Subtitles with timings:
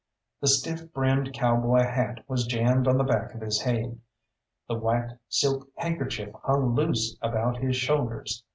[0.41, 3.99] The stiff brimmed cowboy hat was jammed on the back of his head,
[4.67, 8.43] the white silk handkerchief hung loose about his shoulders.